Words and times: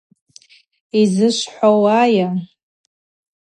Йазышвхӏвауайа? 0.97 2.29